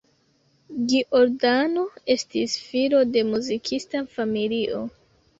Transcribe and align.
Giordano 0.91 1.83
estis 2.13 2.55
filo 2.69 3.01
de 3.17 3.23
muzikista 3.27 4.01
familio. 4.15 4.81